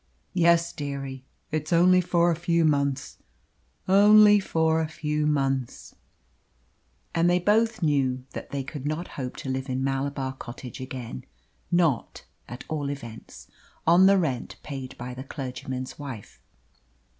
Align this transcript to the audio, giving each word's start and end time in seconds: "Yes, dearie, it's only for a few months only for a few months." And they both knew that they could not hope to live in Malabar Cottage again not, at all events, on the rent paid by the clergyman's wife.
"Yes, 0.33 0.73
dearie, 0.73 1.25
it's 1.51 1.71
only 1.71 2.01
for 2.01 2.31
a 2.31 2.35
few 2.35 2.65
months 2.65 3.19
only 3.87 4.39
for 4.39 4.81
a 4.81 4.87
few 4.87 5.27
months." 5.27 5.93
And 7.13 7.29
they 7.29 7.37
both 7.37 7.83
knew 7.83 8.25
that 8.31 8.49
they 8.49 8.63
could 8.63 8.87
not 8.87 9.09
hope 9.09 9.35
to 9.35 9.49
live 9.51 9.69
in 9.69 9.83
Malabar 9.83 10.33
Cottage 10.33 10.81
again 10.81 11.25
not, 11.71 12.25
at 12.49 12.65
all 12.67 12.89
events, 12.89 13.47
on 13.85 14.07
the 14.07 14.17
rent 14.17 14.55
paid 14.63 14.97
by 14.97 15.13
the 15.13 15.23
clergyman's 15.23 15.99
wife. 15.99 16.41